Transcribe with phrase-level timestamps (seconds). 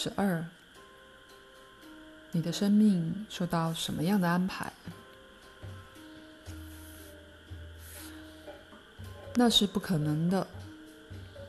[0.00, 0.44] 十二，
[2.30, 4.72] 你的生命受到什么样的安排？
[9.34, 10.46] 那是不可能的。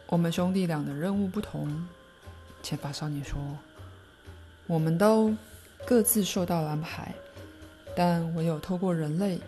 [0.08, 1.88] 我们兄弟俩的任务不同。
[2.64, 3.40] 前法少年说
[4.66, 5.32] ：“我们都
[5.86, 7.14] 各自受到了安排，
[7.96, 9.40] 但唯有透过人类，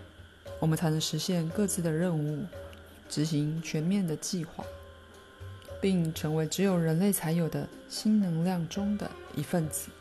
[0.60, 2.46] 我们才能实现各自的任务，
[3.10, 4.64] 执行全面的计划。”
[5.82, 9.92] 并成为只有人类才有的新能量中的一份子。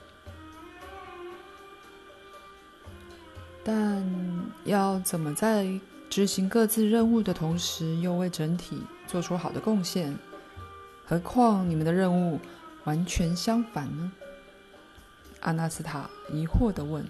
[3.64, 4.06] 但
[4.64, 5.68] 要怎么在
[6.08, 10.16] 执行各自任务的同时，又为整体做出好的贡献？
[11.04, 12.38] 何况你们的任务
[12.84, 14.12] 完全相反呢？
[15.40, 17.04] 阿纳斯塔疑惑地问。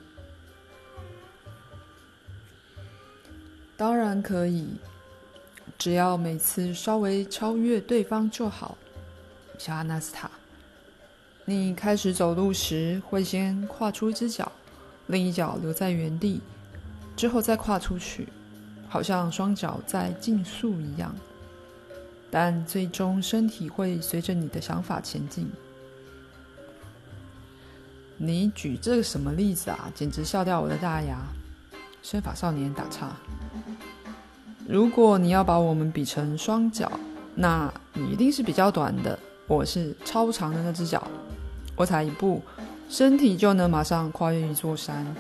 [3.76, 4.78] 当然可以。
[5.78, 8.76] 只要每次稍微超越对方就好，
[9.56, 10.30] 小阿纳斯塔。
[11.50, 14.52] 你开始走路时，会先跨出一只脚，
[15.08, 16.40] 另一脚留在原地，
[17.16, 18.28] 之后再跨出去，
[18.88, 21.12] 好像双脚在竞速一样。
[22.30, 25.50] 但最终身体会随着你的想法前进。
[28.16, 29.90] 你举这个什么例子啊？
[29.92, 31.18] 简直笑掉我的大牙！
[32.00, 33.10] 身法少年打岔。
[34.68, 36.92] 如果你要把我们比成双脚，
[37.34, 41.04] 那你一定是比较短的，我是超长的那只脚。
[41.80, 42.42] 我踩一步，
[42.90, 45.16] 身体就能马上跨越一座山，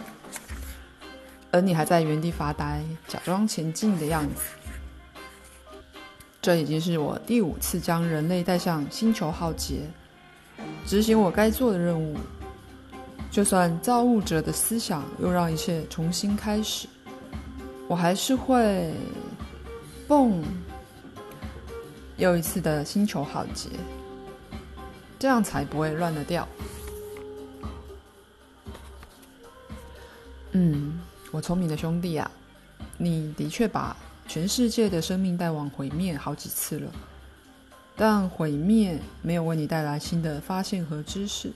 [1.50, 4.42] 而你还在原地发呆，假装前进的样子。
[6.42, 9.80] 这已经是我第五次将人类带向星球浩劫，
[10.84, 12.14] 执行我该做的任务。
[13.30, 16.86] 就算造物者的思想又让一切重新开始，
[17.88, 18.92] 我还是会。
[20.06, 20.44] 蹦！
[22.18, 23.70] 又一次的星球浩劫，
[25.20, 26.48] 这样才不会乱了掉。
[30.52, 30.98] 嗯，
[31.30, 32.28] 我聪明的兄弟啊，
[32.96, 33.94] 你的确把
[34.26, 36.90] 全世界的生命带往毁灭好几次了，
[37.94, 41.52] 但毁灭没有为你带来新的发现和知识，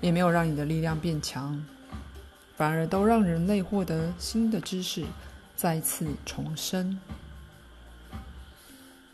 [0.00, 1.66] 也没有让你的力量变强，
[2.56, 5.04] 反而都让人类获得新的知识，
[5.56, 6.96] 再次重生。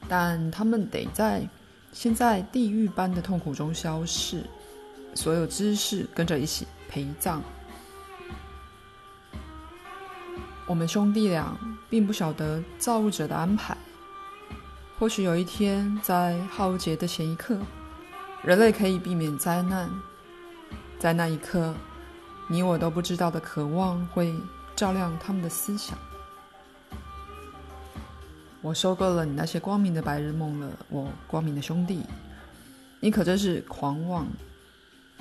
[0.06, 1.48] 但他们得在
[1.92, 4.44] 先在地狱般的痛苦中消逝，
[5.14, 7.42] 所有知识跟着一起陪葬。
[10.66, 11.58] 我们兄弟俩
[11.88, 13.76] 并不晓得造物者的安排，
[14.98, 17.58] 或许有一天在浩劫的前一刻，
[18.44, 19.90] 人类可以避免灾难，
[20.98, 21.74] 在那一刻，
[22.46, 24.32] 你我都不知道的渴望会
[24.76, 25.98] 照亮他们的思想。
[28.62, 32.04] 我收购了你那些光明的白日梦了，我光明的兄弟，
[33.00, 34.26] 你可真是狂妄！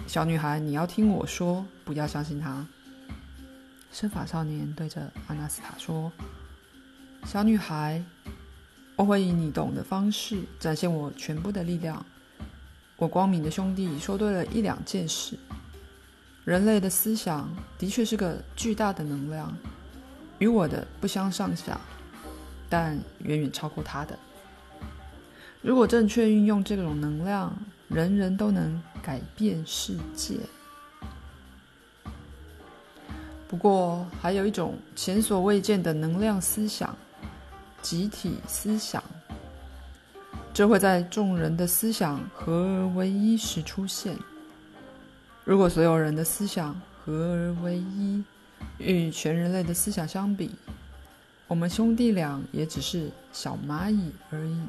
[0.07, 2.67] 小女孩，你要听我说，不要相信他。
[3.93, 6.11] 身法少年对着阿纳斯塔说
[7.25, 8.03] ：“小女孩，
[8.97, 12.05] 我会以你懂的方式展现我全部的力量。
[12.97, 15.39] 我光明的兄弟说对了一两件事：
[16.43, 19.57] 人类的思想的确是个巨大的能量，
[20.39, 21.79] 与我的不相上下。”
[22.69, 24.17] 但远远超过他的。
[25.61, 27.53] 如果正确运用这种能量，
[27.89, 30.35] 人人都能改变世界。
[33.47, 36.95] 不过，还有一种前所未见的能量思想——
[37.81, 39.03] 集体思想，
[40.53, 44.15] 这会在众人的思想合而为一时出现。
[45.43, 48.23] 如果所有人的思想合而为一，
[48.77, 50.51] 与全人类的思想相比，
[51.49, 54.61] 我们兄弟俩也只是小蚂蚁而已，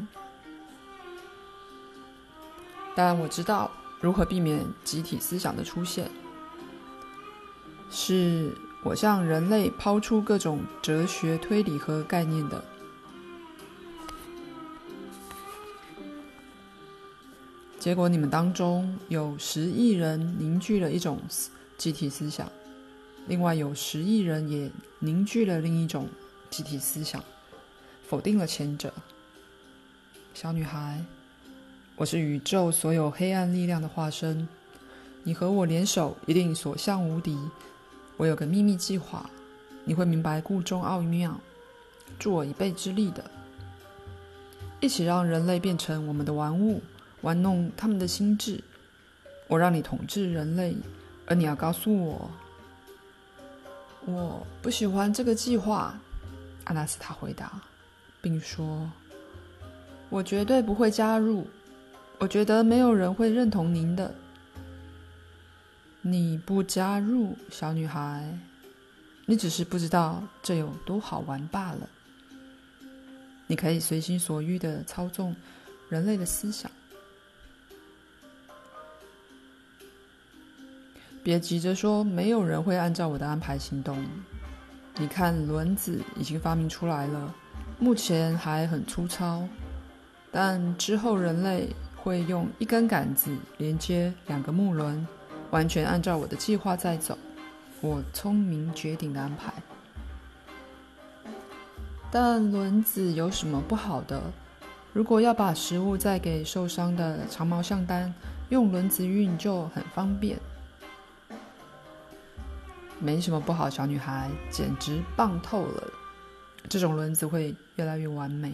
[2.97, 3.71] 但我知道
[4.01, 6.11] 如何避免集体思想的出现。
[7.91, 8.51] 是
[8.83, 12.65] 我向人类抛出各种哲学推理和概念的，
[17.79, 21.21] 结果你们当中有十亿人凝聚了一种
[21.77, 22.51] 集体思想，
[23.27, 26.09] 另外有十亿人也凝聚了另一种。
[26.51, 27.23] 集体思想
[28.09, 28.93] 否定了前者。
[30.35, 31.05] 小女孩，
[31.95, 34.49] 我是宇宙所有黑暗力量的化身，
[35.23, 37.39] 你和我联手一定所向无敌。
[38.17, 39.31] 我有个秘密计划，
[39.85, 41.41] 你会明白故中奥妙，
[42.19, 43.31] 助我一臂之力的。
[44.81, 46.83] 一起让人类变成我们的玩物，
[47.21, 48.63] 玩弄他们的心智。
[49.47, 50.77] 我让你统治人类，
[51.27, 52.31] 而你要告诉我，
[54.05, 55.97] 我不喜欢这个计划。
[56.71, 57.61] 阿纳斯塔回答，
[58.23, 58.89] 并说
[60.09, 61.45] ：“我绝对不会加入。
[62.19, 64.15] 我觉得没有人会认同您的。”
[66.01, 68.39] 你不加入，小女孩，
[69.27, 71.89] 你只是不知道这有多好玩罢了。
[73.49, 75.35] 你可以随心所欲地操纵
[75.89, 76.71] 人类的思想。
[81.25, 84.07] 别急着说，没有人会按照我的安排行动。
[84.97, 87.35] 你看，轮子已经发明出来了，
[87.79, 89.43] 目前还很粗糙，
[90.31, 95.07] 但之后人类会用一根杆子连接两个木轮。
[95.51, 97.19] 完全按照我的计划在走，
[97.81, 99.53] 我聪明绝顶的安排。
[102.11, 104.21] 但轮子有什么不好的？
[104.93, 108.13] 如果要把食物再给受伤的长毛象丹，
[108.49, 110.39] 用轮子运就很方便。
[113.01, 115.91] 没什么不好，小女孩，简直棒透了！
[116.69, 118.53] 这种轮子会越来越完美。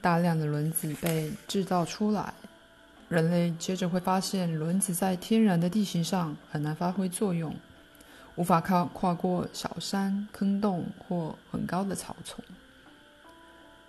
[0.00, 2.32] 大量的轮子被制造出来。
[3.08, 7.54] 人类接着会发现，轮子在天然的地形上很难发挥作用，
[8.36, 12.42] 无法靠跨过小山、坑洞或很高的草丛。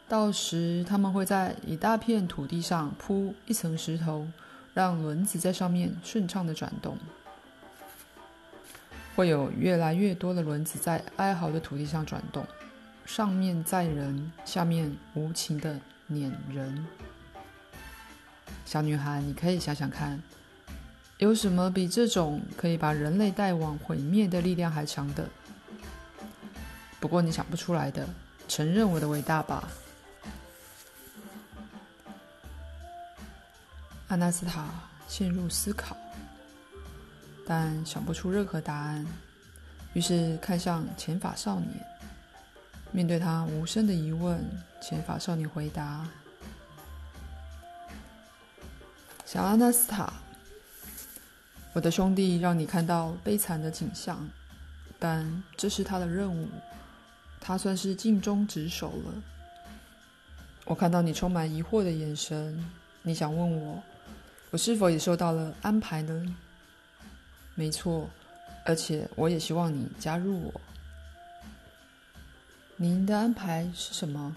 [0.10, 4.28] 到时，他们会在一大片土地上铺一层石头，
[4.74, 6.98] 让轮子在上面顺畅地转动。
[9.16, 12.46] 会有越来越多的轮子在哀嚎的土地上转动，
[13.06, 16.88] 上面载人，下面无情的碾人。
[18.66, 20.22] 小女孩，你可以想想看，
[21.18, 25.28] 有什么比这种可以把人类带往毁灭的力量还强的？
[27.00, 28.08] 不过你想不出来的，
[28.48, 29.68] 承认我的伟大吧。
[34.08, 34.70] 阿纳斯塔
[35.08, 35.98] 陷入思考，
[37.46, 39.06] 但想不出任何答案，
[39.94, 41.70] 于是看向前法少年。
[42.92, 44.40] 面对他无声的疑问，
[44.82, 46.08] 前法少年回答。
[49.26, 50.14] 小阿纳斯塔，
[51.74, 54.30] 我的兄弟让你看到悲惨的景象，
[55.00, 56.48] 但这是他的任务，
[57.42, 59.14] 他算是尽忠职守了。
[60.66, 62.64] 我看到你充满疑惑的眼神，
[63.02, 63.82] 你想问我，
[64.52, 66.36] 我是否也受到了安排呢？
[67.56, 68.10] 没错，
[68.66, 70.62] 而且我也希望你加入我。
[72.76, 74.36] 您的安排是什么？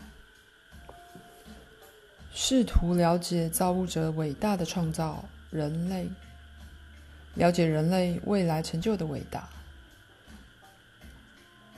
[2.33, 6.07] 试图了解造物者伟大的创造——人类，
[7.35, 9.49] 了解人类未来成就的伟大。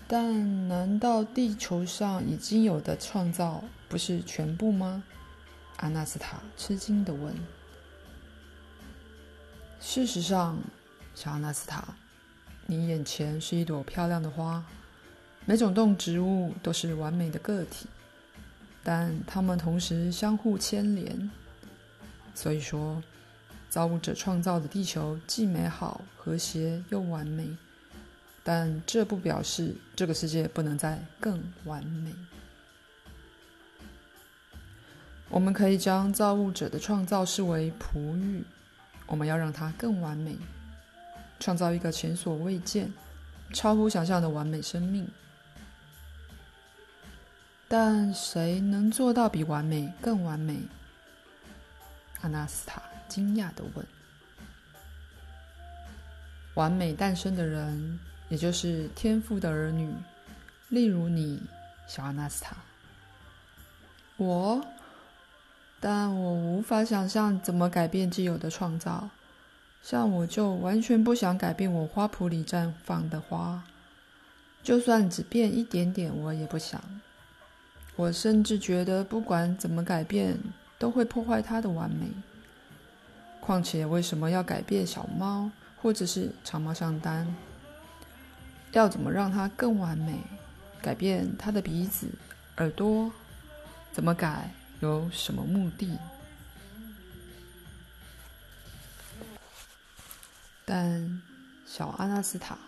[0.08, 5.05] 但难道地球上已经有的创造不是全部吗？
[5.76, 7.32] 阿纳斯塔吃惊地问。
[9.81, 10.58] 事实上，
[11.19, 11.82] 小阿纳斯塔，
[12.67, 14.65] 你眼前是一朵漂亮的花，
[15.47, 17.88] 每种动植物都是完美的个体。
[18.85, 21.29] 但它们同时相互牵连，
[22.37, 23.03] 所以说，
[23.69, 27.50] 造物者创造的地球既美好、和谐又完美。
[28.44, 32.15] 但这不表示这个世界不能再更完美。
[35.29, 38.44] 我们可以将造物者的创造视为璞玉，
[39.09, 40.37] 我们要让它更完美，
[41.40, 42.93] 创造一个前所未见、
[43.52, 45.08] 超乎想象的完美生命。
[47.69, 50.58] 但谁能做到比完美更完美？
[52.22, 53.86] 阿纳斯塔惊讶地问。
[56.55, 59.94] 完美诞生的人，也就是天赋的儿女，
[60.70, 61.41] 例如你，
[61.86, 62.56] 小阿纳斯塔。
[64.17, 64.60] 我，
[65.79, 69.08] 但我无法想象怎么改变既有的创造。
[69.82, 73.63] 像我就完全不想改变我花圃里绽放的花，
[74.63, 76.82] 就算只变一点点，我也不想。
[77.97, 80.39] 我甚至觉得，不管怎么改变，
[80.79, 82.06] 都会破坏它的完美。
[83.41, 87.35] 况且，为什么要改变小猫或者是长毛上单？
[88.73, 90.20] 要怎么让它更完美？
[90.82, 92.06] 改变它的鼻子、
[92.58, 93.11] 耳朵？
[93.91, 94.53] 怎么改？
[94.81, 95.99] 有什么目的？
[100.70, 101.22] 但
[101.65, 102.58] 小阿纳斯塔，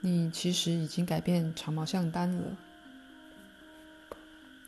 [0.00, 2.42] 你其实已经改变长毛象丹了。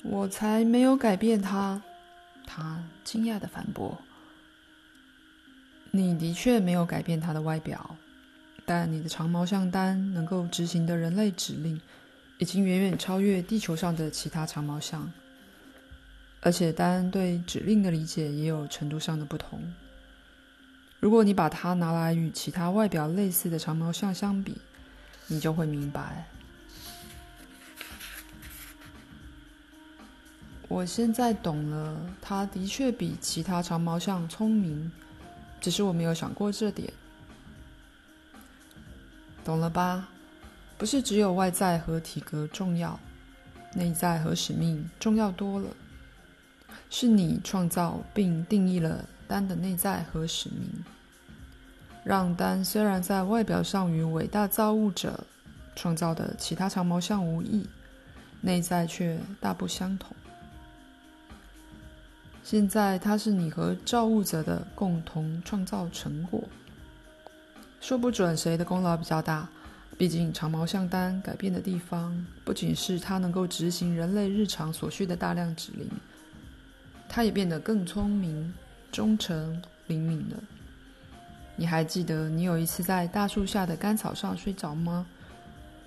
[0.05, 1.83] 我才没有改变他，
[2.47, 4.01] 他惊讶地反驳
[5.91, 7.97] ：“你的确没有改变他的外表，
[8.65, 11.81] 但你的长毛象丹能够执行的人类指令，
[12.39, 15.13] 已经远远超越地球上的其他长毛象，
[16.41, 19.61] 而且丹对指令的理解也有程度上的不同。
[21.01, 24.57] 如果你把它拿来与其他外表类似的长毛象相比，
[25.27, 26.27] 你就会明白。”
[30.69, 34.93] 我现在懂了，他的确比其他长毛象聪明，
[35.61, 36.93] 只是我没有想过这点。
[39.45, 40.11] 懂了吧？
[40.77, 43.01] 不是只有外在和体格重要，
[43.73, 45.69] 内在和使命重要多了。
[46.91, 50.85] 是你创造并定义了丹的内在和使命，
[52.03, 55.23] 让丹虽然在外表上与伟大造物者
[55.77, 57.69] 创造的其他长毛象无异，
[58.41, 60.17] 内在却大不相同。
[62.43, 66.43] 现在，它是你和造物者的共同创造成果。
[67.79, 69.47] 说不准谁的功劳比较大，
[69.99, 75.87] 毕竟长毛象丹改变的地方，不仅是它能够执行人类日常所需的大量指令。
[77.07, 78.53] 它也变得更聪明、
[78.91, 80.37] 忠诚、灵敏的。
[81.57, 85.07] 你还记得你有一次在大树下的干草上睡着吗？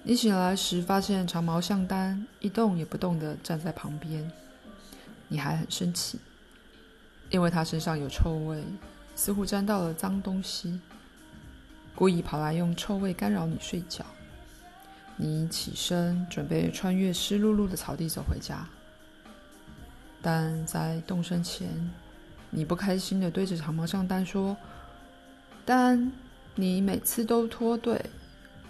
[0.04, 4.32] 你醒来时发现长毛象丹一动也不动地站在旁边。
[5.28, 6.20] 你还很生气，
[7.30, 8.64] 因为他身上有臭味，
[9.16, 10.80] 似乎沾到了脏东西，
[11.96, 14.04] 故意跑来用臭味干扰你睡觉。
[15.16, 18.68] 你起身准备穿越湿漉漉的草地走回家。
[20.22, 21.70] 但在动身前，
[22.54, 24.56] 你不开心地对着长毛象丹说
[25.66, 26.12] ：“丹，
[26.54, 28.06] 你每次都脱队，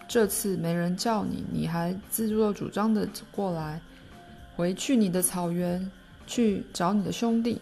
[0.07, 3.81] 这次没人叫你，你还自作主张地走过来，
[4.55, 5.91] 回去你的草原
[6.27, 7.59] 去找你的兄弟。”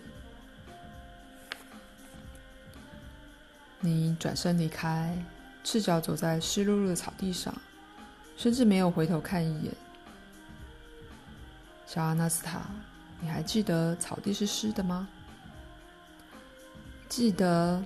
[3.79, 5.17] 你转身离开，
[5.63, 7.55] 赤脚走在湿漉漉的草地上，
[8.35, 9.73] 甚至没有回头看一眼，
[11.85, 12.59] 小阿纳斯塔。
[13.21, 15.07] 你还记得草地是湿的吗？
[17.09, 17.83] 记得。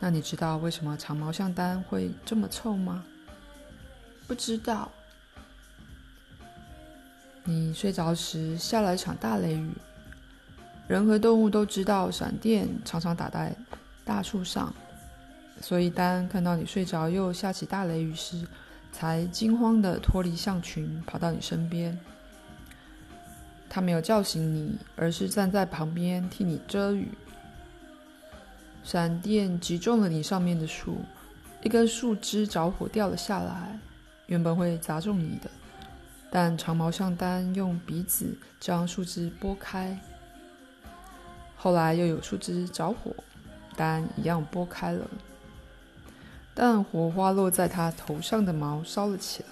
[0.00, 3.04] 那你知道为什么长毛象丹会这么臭吗？
[4.26, 4.90] 不知道。
[7.44, 9.72] 你睡着时下了一场大雷雨，
[10.86, 13.56] 人和动物都知道闪电常常打在
[14.04, 14.72] 大树上，
[15.62, 18.46] 所以丹看到你睡着又下起大雷雨时，
[18.92, 21.98] 才惊慌地脱离象群，跑到你身边。
[23.68, 27.08] 他没有叫醒你，而是站在旁边替你遮雨。
[28.82, 30.98] 闪电击中了你上面的树，
[31.62, 33.78] 一根树枝着火掉了下来，
[34.26, 35.50] 原本会砸中你的，
[36.30, 39.98] 但长毛象丹用鼻子将树枝拨开。
[41.56, 43.12] 后来又有树枝着火，
[43.76, 45.06] 丹一样拨开了，
[46.54, 49.48] 但火花落在他头上的毛烧了起来，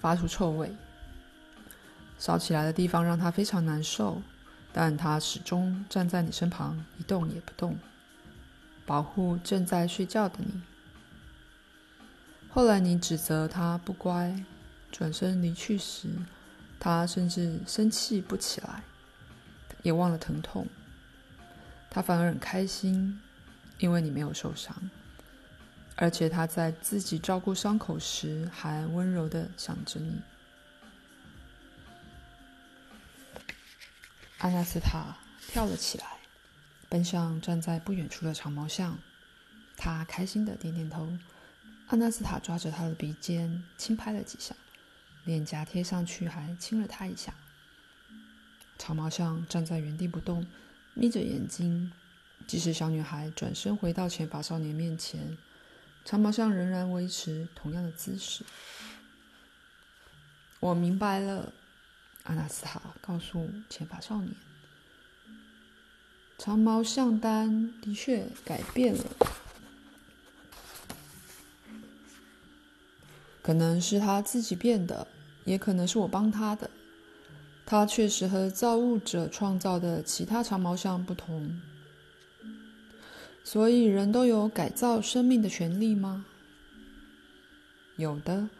[0.00, 0.70] 发出臭味。
[2.18, 4.20] 烧起来的地方让他非常难受，
[4.80, 7.76] 但他始终站在你身旁，一动也不动，
[8.86, 10.62] 保护正在睡觉的你。
[12.48, 14.44] 后来你指责他不乖，
[14.92, 16.08] 转身离去时，
[16.78, 18.84] 他甚至生气不起来，
[19.82, 20.68] 也忘了疼痛。
[21.90, 23.20] 他反而很开心，
[23.78, 24.72] 因为你没有受伤，
[25.96, 30.20] 而且他在自己照顾伤口时还温柔地想着你。
[34.38, 35.16] 阿纳斯塔
[35.48, 36.06] 跳了起来，
[36.88, 38.96] 奔向站在不远处的长毛象。
[39.76, 41.18] 他开心的点点头。
[41.88, 44.54] 阿纳斯塔抓着他的鼻尖轻拍了几下，
[45.24, 47.34] 脸颊贴上去还亲了他一下。
[48.78, 50.46] 长毛象站在原地不动，
[50.94, 51.92] 眯着眼睛。
[52.46, 55.36] 即使小女孩转身回到前发少年面前，
[56.04, 58.44] 长毛象仍然维持同样的姿势。
[60.60, 61.52] 我明白了。
[62.28, 64.34] 阿纳斯塔告诉前法少年
[66.36, 69.04] ：“长毛象丹的确改变了，
[73.40, 75.08] 可能是他自己变的，
[75.46, 76.70] 也可能是我帮他的。
[77.64, 81.58] 他确实和造物者创造的其他长毛象不同。
[83.42, 86.26] 所以，人都有改造生命的权利吗
[87.96, 88.50] ？”“有的。”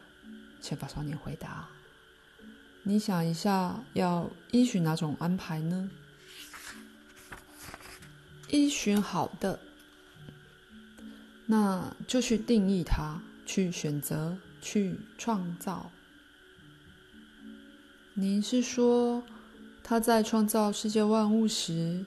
[0.63, 1.69] 前法少年回答。
[2.83, 5.91] 你想一下，要依循哪种安排呢？
[8.51, 9.61] 依循好的，
[11.47, 15.91] 那就去定义它，去选择，去创造。
[18.15, 19.23] 您是说，
[19.83, 22.07] 他在创造世界万物时，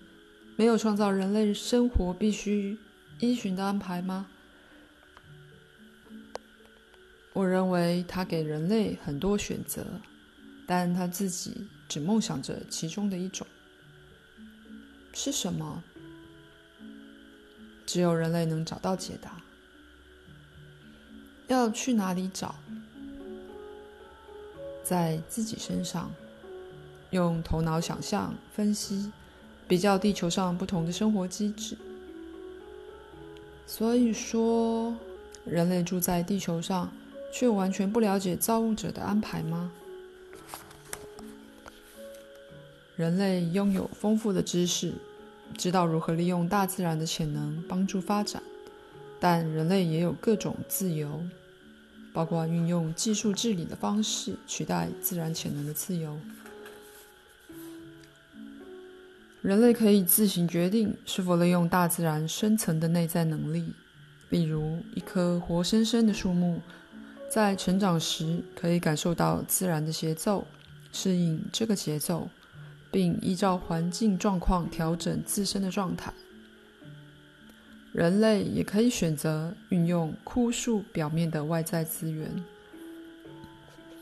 [0.55, 2.77] 没有创造人类生活必须
[3.19, 4.27] 依循的安排吗？
[7.33, 10.01] 我认为他给人类很多选择。
[10.71, 13.45] 但他自己只梦想着其中的一种，
[15.13, 15.83] 是什么？
[17.85, 19.41] 只有人类能找到解答。
[21.49, 22.55] 要去哪里找？
[24.81, 26.09] 在自己身上，
[27.09, 29.11] 用头脑想象、分析，
[29.67, 31.77] 比较地球上不同的生活机制。
[33.67, 34.95] 所以说，
[35.43, 36.89] 人类住在地球上，
[37.33, 39.69] 却完全不了解造物者的安排吗？
[43.01, 44.93] 人类拥有丰富的知识，
[45.57, 48.43] 知道如何利用大自然的潜能帮助发展，
[49.19, 51.19] 但人类也有各种自由，
[52.13, 56.15] 包括运用技术治理的方式取代自然潜能的自由。
[59.41, 63.73] 人类可以自行决定是否利用大自然深层的内在能力，
[64.29, 66.61] 例如一棵活生生的树木，
[67.27, 70.45] 在成长时可以感受到自然的节奏，
[70.91, 72.29] 适应这个节奏，
[72.91, 76.13] 并依照环境状况调整自身的状态。
[77.93, 82.31] 人类也可以选择运用枯树表面的外在资源。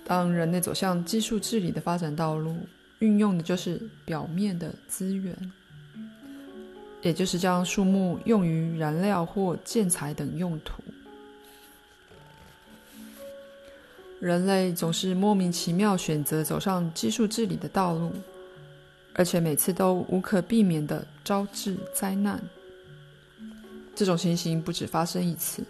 [0.05, 2.57] 当人类走向技术治理的发展道路，
[2.99, 5.35] 运用的就是表面的资源，
[7.01, 10.83] 也就是将树木用于燃料或建材等用途。
[14.19, 18.11] 人类总是莫名其妙选择走上技术治理的道路，
[19.13, 22.41] 而且每次都无可避免地招致灾难。
[23.95, 25.63] 这种情形不止发生一次，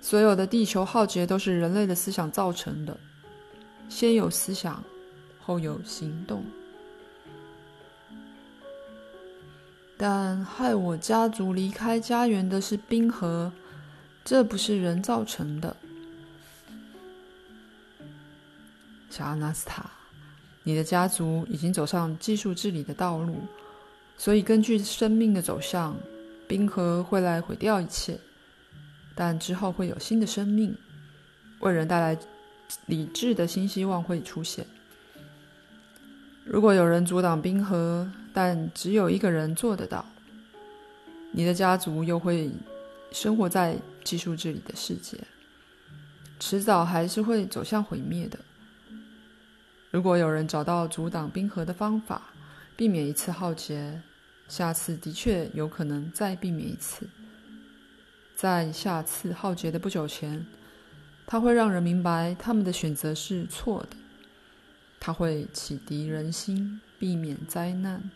[0.00, 2.96] 所有的地球浩劫都是人类的思想造成的。
[3.88, 4.82] 先有思想，
[5.40, 6.44] 后有行动。
[9.96, 13.52] 但害我家族离开家园的是冰河，
[14.24, 15.76] 这不是人造成的。
[19.10, 19.90] 小阿纳斯塔，
[20.68, 23.36] 你的家族已经走上技术治理的道路，
[24.18, 25.96] 所以根据生命的走向，
[26.46, 28.18] 冰河会来毁掉一切，
[29.14, 30.76] 但之后会有新的生命，
[31.60, 32.18] 为人带来
[32.84, 34.66] 理智的新希望会出现。
[36.44, 40.04] 如果有人阻挡冰河，但只有一个人做得到，
[41.32, 42.50] 你的家族又会
[43.10, 45.16] 生活在技术治理的世界，
[46.38, 48.38] 迟早还是会走向毁灭的。
[49.90, 52.30] 如果有人找到阻挡冰河的方法，
[52.76, 54.02] 避免一次浩劫，
[54.46, 57.08] 下次的确有可能再避免一次。
[58.36, 60.46] 在下次浩劫的不久前，
[61.26, 63.96] 他会让人明白他们的选择是错的。
[65.00, 68.10] 它会启迪人心，避免灾难。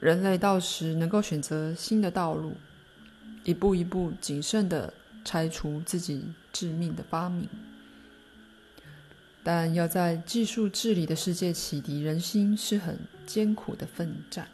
[0.00, 2.54] 人类到时能够选择新的道路，
[3.42, 7.48] 一步一步谨慎地拆除自己致命的发明。
[9.44, 14.48] 但要在技术治理的世界启迪人心，是很艰苦的奋战。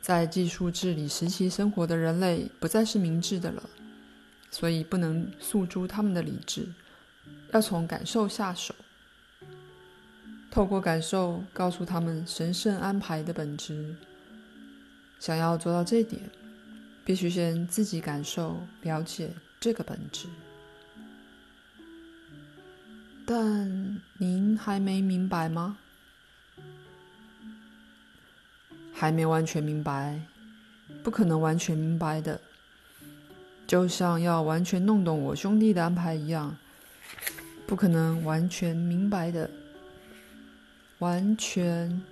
[0.00, 3.62] 在技术治理时期生活的人类，不再是明智的了。
[4.50, 6.68] 所以不能诉诸他们的理智，
[7.50, 8.72] 要从感受下手，
[10.48, 13.96] 透过感受告诉他们神圣安排的本质。
[15.18, 16.30] 想要做到这点，
[17.04, 20.26] 必须先自己感受、了解这个本质。
[23.26, 25.78] 但您还没明白吗？
[28.92, 30.20] 还没完全明白，
[31.02, 32.40] 不可能完全明白的。
[33.66, 36.56] 就像要完全弄懂我兄弟的安排一样，
[37.66, 39.50] 不可能完全明白的。
[40.98, 42.02] 完全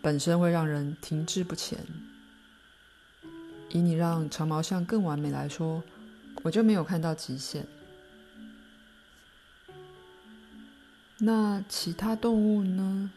[0.00, 1.78] 本身会让人停滞不前。
[3.70, 5.82] 以你让长毛象更完美来说，
[6.42, 7.66] 我就没有看到极限。
[11.18, 13.10] 那其他动物呢？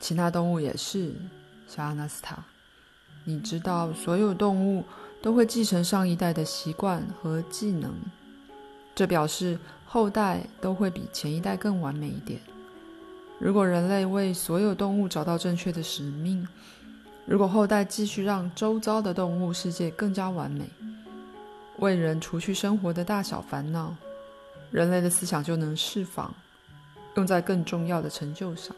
[0.00, 1.14] 其他动物也是，
[1.66, 2.44] 小阿纳斯塔。
[3.24, 4.84] 你知道所有动物。
[5.22, 7.94] 都会继承上一代的习惯和技能，
[8.92, 12.40] 这表示后代都会比前一代更完美一点。
[13.38, 16.44] 如果人类为所有动物找到正确的使命，
[17.24, 20.68] 如果后代继续让周遭的动物世界更加完美，
[21.78, 23.94] 为人除去生活的大小烦恼，
[24.70, 26.34] 人类的思想就能释放，
[27.14, 28.74] 用在更重要的成就上。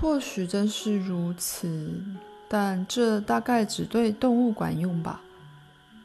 [0.00, 1.92] 或许真是如此。
[2.50, 5.20] 但这大概只对动物管用吧。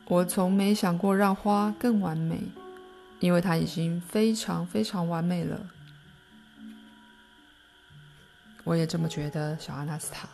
[0.09, 2.41] 我从没想过让花更完美，
[3.21, 5.57] 因为它已经非常非常完美了。
[8.63, 10.27] 我也这么觉得，小阿纳斯塔。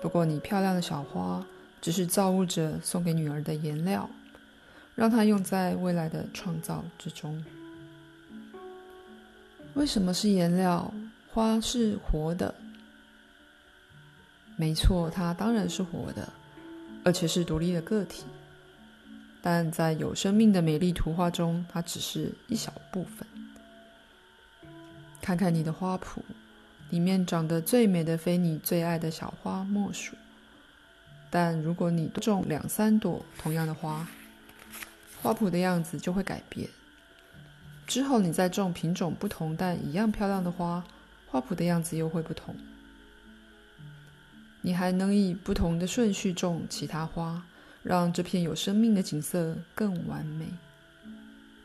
[0.00, 1.44] 不过，你漂亮的小花
[1.80, 4.08] 只是造物者送给女儿的颜料，
[4.94, 7.44] 让她用在未来的创造之中。
[9.74, 10.92] 为什么是颜料？
[11.32, 12.54] 花是活的。
[14.56, 16.32] 没错，它当然是活的，
[17.04, 18.24] 而且是独立的个体。
[19.42, 23.26] 但在有生命的美丽图画中，它只是一小部分。
[25.20, 26.20] 看看你的花圃，
[26.90, 30.16] 里面长得最美的非你最爱的小花莫属。
[31.28, 34.06] 但如果你种两三朵同样的花，
[35.20, 36.68] 花圃的样子就会改变。
[37.86, 40.84] 之后你再种品种不同但一样漂亮的花，
[41.26, 42.54] 花圃的样子又会不同。
[44.62, 47.44] 你还能以不同的顺序种其他花，
[47.82, 50.46] 让这片有生命的景色更完美。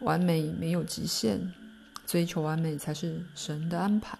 [0.01, 1.53] 完美没有极限，
[2.05, 4.17] 追求完美才是神的安排。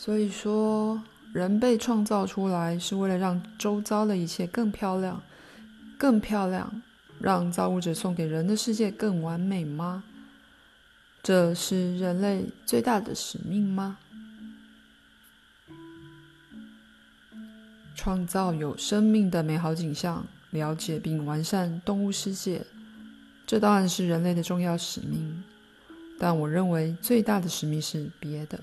[0.00, 5.20] 所以说，人被创造出来是为了让周遭的一切更漂亮，
[5.98, 6.80] 更漂亮，
[7.20, 10.04] 让造物者送给人的世界更完美吗？
[11.20, 13.98] 这是人类最大的使命吗？
[17.96, 22.64] 创造有生命的美好景象，了解并完善动物世界，
[23.44, 25.42] 这当然是人类的重要使命。
[26.20, 28.60] 但我认为最大的使命是别的。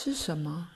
[0.00, 0.68] 是什么？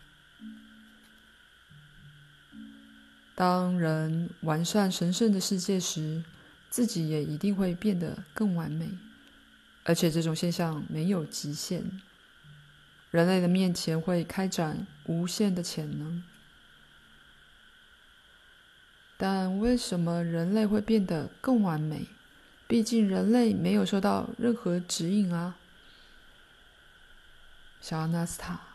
[3.37, 6.25] 当人完善神圣的世界时，
[6.69, 8.99] 自己也一定会变得更完美，
[9.85, 12.03] 而且这种现象没有极限。
[13.13, 16.25] 人类的面前会开展无限的潜能。
[19.17, 22.09] 但为什么人类会变得更完美？
[22.67, 25.55] 毕竟人类没有受到任何指引啊，
[27.81, 28.72] 小阿纳斯塔，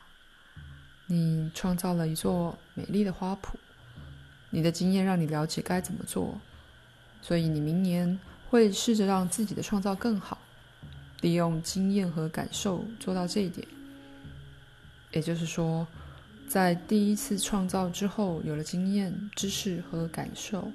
[1.07, 3.55] 你创造了一座美丽的花圃，
[4.49, 6.39] 你的经验让你了解该怎么做，
[7.21, 10.37] 所以你明年会试着让自己的创造更好，
[11.21, 13.65] 利用经验和感受做到这一点。
[15.13, 15.87] 也就是说，
[16.47, 20.69] 在第一次创造之后，有了经验、知识和感受，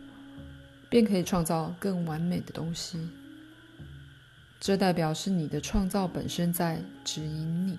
[0.88, 3.10] 便可以创造更完美的东西。
[4.58, 7.78] 这代表是你的创造本身在指引你。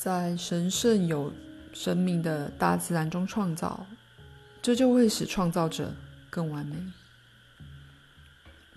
[0.00, 1.30] 在神圣有
[1.74, 3.84] 生命的大自然中创造，
[4.62, 5.92] 这就会使创造者
[6.30, 6.74] 更完美。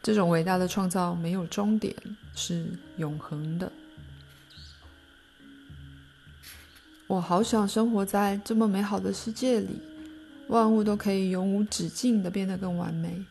[0.01, 1.95] 这种伟大的创造没有终点，
[2.35, 3.71] 是永恒的。
[7.07, 9.81] 我好想生活在这么美好的世界里，
[10.49, 13.23] 万物都可以永无止境的变得更完美。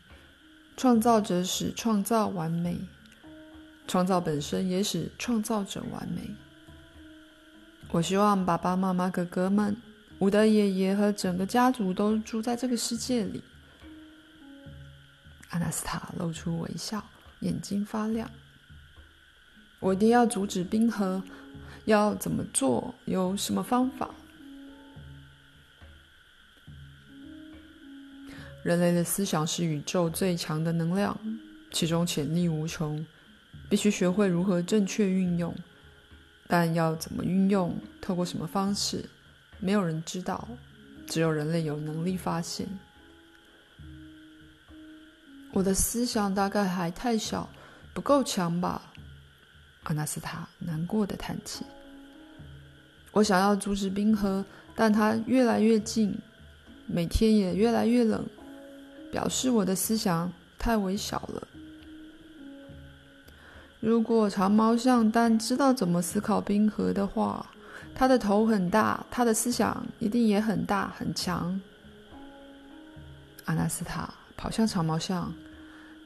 [0.75, 2.79] 创造者使创造完美，
[3.87, 6.31] 创造本身也使创造者完美。
[7.93, 9.77] 我希望爸爸妈妈、哥哥们、
[10.17, 13.43] 我的爷爷和整个家族都住在这个世界里。
[15.49, 17.07] 阿纳斯塔露出微笑，
[17.41, 18.27] 眼睛发亮。
[19.79, 21.21] 我一定要阻止冰河。
[21.85, 22.95] 要怎么做？
[23.05, 24.09] 有什么方法？
[28.63, 31.15] 人类的思想是宇宙最强的能量，
[31.71, 33.05] 其中潜力无穷，
[33.69, 35.53] 必须学会如何正确运用。
[36.53, 39.03] 但要怎么运用，透过什么方式，
[39.59, 40.47] 没有人知道，
[41.07, 42.67] 只有人类有能力发现。
[45.51, 47.49] 我的思想大概还太小，
[47.91, 48.93] 不够强吧。
[49.85, 51.65] 阿纳斯塔难过的叹气
[53.13, 56.15] ：“我想要阻止冰河，但它越来越近，
[56.85, 58.23] 每天也越来越冷，
[59.11, 61.47] 表示我的思想太微小了。
[63.85, 67.45] 如果长毛象丹知道怎么思考冰河的话，
[67.93, 71.59] 他的头很大，他的思想一定也很大很强。”
[73.43, 75.33] 阿纳斯塔跑向长毛象，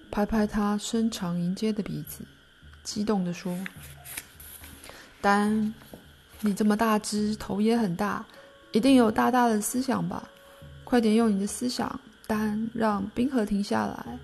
[0.10, 2.26] 拍拍他伸长迎接的鼻子。
[2.84, 3.56] 激动地说
[5.22, 5.72] ：“丹，
[6.42, 8.26] 你这么大只，头也很大，
[8.72, 10.28] 一定有大大的思想吧？
[10.84, 14.18] 快点用你的思想，丹，让冰河停下来，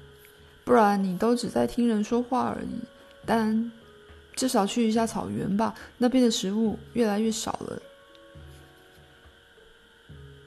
[0.63, 2.79] 不然你都只在听人说话而已。
[3.25, 3.71] 丹，
[4.36, 7.81] 至少去一下草原吧，那边的食物越来越少了。”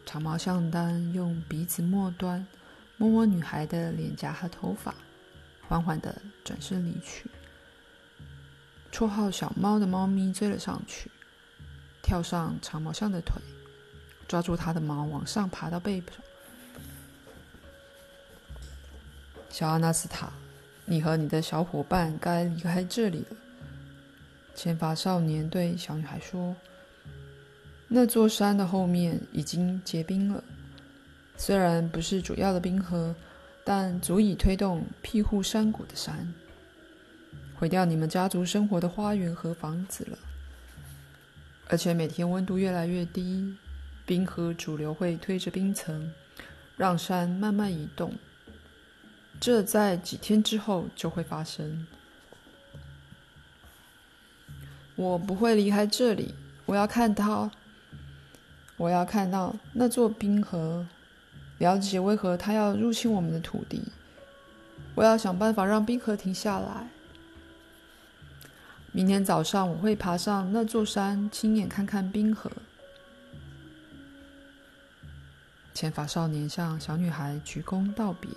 [0.07, 2.47] 长毛象丹用鼻子末端
[2.97, 4.95] 摸摸女孩的脸颊和头发，
[5.69, 7.29] 缓缓地转身离去。
[8.93, 11.11] 绰号小猫的猫咪追了上去，
[12.03, 13.35] 跳上长毛象的腿，
[14.27, 16.13] 抓住它的毛往上爬到背上。
[19.51, 20.33] 小阿纳斯塔，
[20.87, 23.37] 你和你的小伙伴该离开这里了。
[24.55, 26.57] 浅发少年对小女孩说
[27.89, 30.43] ：“那座山的后面已经结冰了，
[31.37, 33.15] 虽然不是主要的冰河，
[33.65, 36.33] 但足以推动庇护山谷的山。”
[37.59, 40.19] 毁掉你们家族生活的花园和房子了，
[41.69, 43.57] 而且每天温度越来越低，
[44.05, 46.13] 冰河主流会推着冰层，
[46.77, 48.15] 让山慢慢移动。
[49.39, 51.87] 这在几天之后就会发生。
[54.97, 57.51] 我不会离开这里，我要看到，
[58.77, 60.87] 我要看到那座冰河，
[61.59, 63.83] 了解为何它要入侵我们的土地。
[64.95, 66.89] 我要想办法让冰河停下来。
[68.93, 72.51] 明天早上我会爬上那座山，亲眼看看冰河。
[75.75, 78.31] 浅发少年向小女孩鞠躬道别。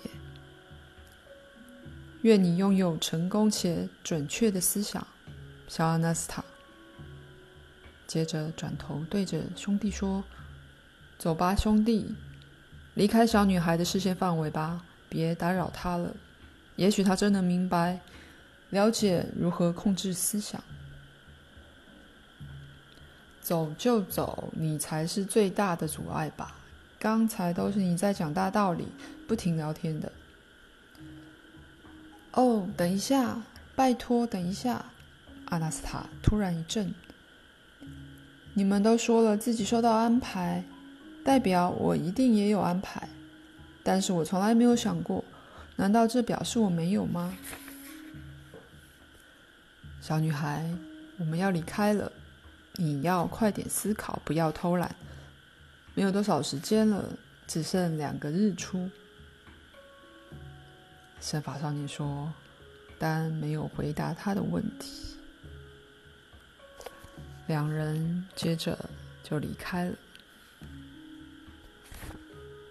[2.22, 5.06] 愿你拥有成功且准确的思想，
[5.66, 6.44] 小阿纳斯塔。
[8.06, 10.22] 接着转头对着兄弟说
[11.16, 12.14] ：“走吧，兄弟，
[12.94, 16.14] 离开小女孩的视线范围吧，别打扰她了。
[16.76, 18.00] 也许她真的明白，
[18.68, 20.62] 了解如何控制思想。
[23.40, 26.54] 走就走，你才是最大的阻碍吧？
[26.98, 28.88] 刚才都是你在讲大道理，
[29.26, 30.12] 不停聊天的。”
[32.32, 33.42] 哦，等一下，
[33.74, 34.84] 拜托，等一下！
[35.46, 36.94] 阿纳斯塔突然一震。
[38.54, 40.64] 你们都说了自己受到安排，
[41.24, 43.08] 代表我一定也有安排，
[43.82, 45.24] 但是我从来没有想过，
[45.76, 47.36] 难道这表示我没有吗？
[50.00, 50.72] 小女孩，
[51.18, 52.12] 我们要离开了，
[52.76, 54.94] 你要快点思考，不要偷懒。
[55.94, 57.04] 没有多少时间了，
[57.48, 58.88] 只剩两个日出。
[61.20, 62.32] 圣发少年说，
[62.98, 65.16] 丹没有回答他的问题。
[67.46, 68.78] 两人接着
[69.22, 69.94] 就离开了。